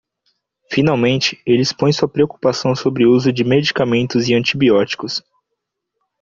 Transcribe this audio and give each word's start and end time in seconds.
Finalmente, 0.71 1.39
ele 1.45 1.61
expõe 1.61 1.91
sua 1.93 2.07
preocupação 2.09 2.73
sobre 2.75 3.05
o 3.05 3.11
uso 3.11 3.31
de 3.31 3.43
medicamentos 3.43 4.27
e 4.29 4.33
antibióticos. 4.33 5.21